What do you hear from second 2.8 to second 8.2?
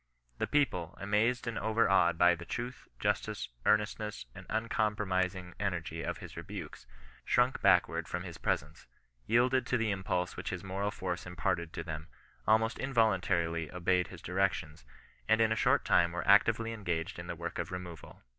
justice, earnestness, and uncompromising energy of his rebukes, shrunk back ward